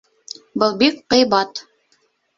Был 0.63 0.73
бик 0.81 0.97
ҡыйбат 1.15 1.65